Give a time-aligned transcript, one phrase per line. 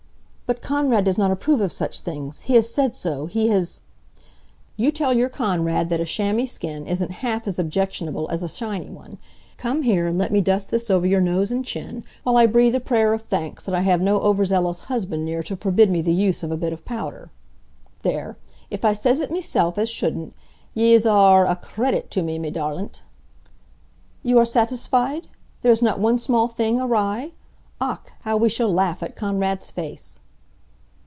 [0.53, 2.41] "But Konrad does not approve of such things.
[2.41, 3.25] He has said so.
[3.25, 3.79] He has"
[4.83, 8.89] "You tell your Konrad that a chamois skin isn't half as objectionable as a shiny
[8.89, 9.17] one.
[9.55, 12.75] Come here and let me dust this over your nose and chin, while I breathe
[12.75, 16.11] a prayer of thanks that I have no overzealous husband near to forbid me the
[16.11, 17.31] use of a bit of powder.
[18.01, 18.35] There!
[18.69, 20.33] If I sez it mesilf as shouldn't,
[20.73, 23.03] yez ar r re a credit t' me, me darlint."
[24.21, 25.29] "You are satisfied.
[25.61, 27.31] There is not one small thing awry?
[27.79, 30.17] Ach, how we shall laugh at Konrad's face."